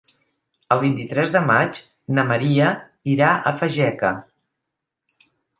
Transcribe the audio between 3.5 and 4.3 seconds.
Fageca.